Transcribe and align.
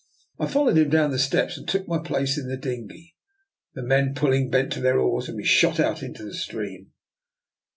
*' 0.21 0.39
I 0.39 0.47
followed 0.47 0.79
him 0.79 0.89
down 0.89 1.11
the 1.11 1.19
steps 1.19 1.59
and 1.59 1.67
took 1.67 1.87
my 1.87 1.99
place 2.01 2.35
in 2.35 2.47
the 2.49 2.57
dinghy. 2.57 3.15
The 3.75 3.83
men 3.83 4.15
pulling 4.15 4.49
bent 4.49 4.71
to 4.71 4.81
their 4.81 4.97
oars, 4.97 5.27
and 5.27 5.37
we 5.37 5.43
shot 5.45 5.79
out 5.79 6.01
into 6.01 6.23
the 6.25 6.33
stream. 6.33 6.91